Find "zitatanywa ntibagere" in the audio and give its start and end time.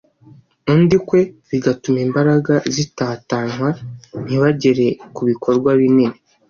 2.75-4.87